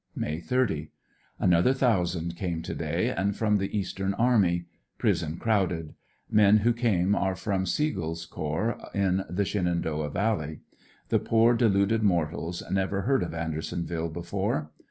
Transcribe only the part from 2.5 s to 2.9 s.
to